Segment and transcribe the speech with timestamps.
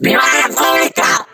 [0.00, 1.26] Viva la República!